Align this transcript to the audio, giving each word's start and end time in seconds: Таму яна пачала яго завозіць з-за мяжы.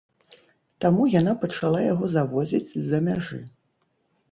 Таму 0.85 1.03
яна 1.19 1.35
пачала 1.43 1.79
яго 1.93 2.05
завозіць 2.15 2.65
з-за 2.75 3.05
мяжы. 3.11 3.39